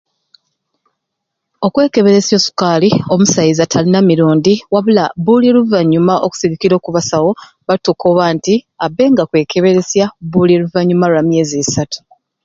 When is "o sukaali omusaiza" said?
2.39-3.63